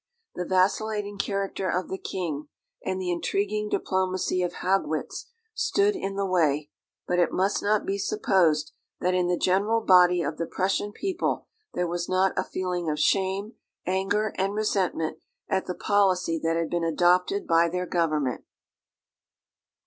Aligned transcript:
The 0.33 0.45
vacillating 0.45 1.19
character 1.19 1.69
of 1.69 1.87
the 1.87 1.97
King 1.99 2.47
and 2.83 2.99
the 2.99 3.11
intriguing 3.11 3.69
diplomacy 3.69 4.41
of 4.41 4.53
Haugwitz 4.53 5.27
stood 5.53 5.95
in 5.95 6.15
the 6.15 6.25
way; 6.25 6.71
but 7.07 7.19
it 7.19 7.31
must 7.31 7.61
not 7.61 7.85
be 7.85 7.99
supposed 7.99 8.71
that 8.99 9.13
in 9.13 9.27
the 9.27 9.37
general 9.37 9.79
body 9.79 10.23
of 10.23 10.37
the 10.37 10.47
Prussian 10.47 10.91
people 10.91 11.45
there 11.75 11.85
was 11.87 12.09
not 12.09 12.33
a 12.35 12.43
feeling 12.43 12.89
of 12.89 12.99
shame, 12.99 13.53
anger, 13.85 14.33
and 14.39 14.55
resentment 14.55 15.19
at 15.47 15.67
the 15.67 15.75
policy 15.75 16.39
that 16.41 16.55
had 16.57 16.71
been 16.71 16.83
adopted 16.83 17.45
by 17.45 17.69
their 17.69 17.85
Government. 17.85 18.43